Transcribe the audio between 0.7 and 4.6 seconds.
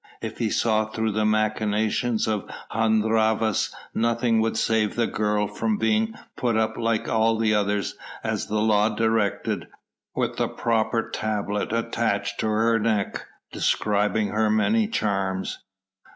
through the machinations of Hun Rhavas nothing would